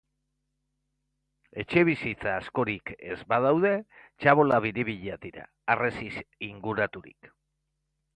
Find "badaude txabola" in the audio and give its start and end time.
3.33-4.57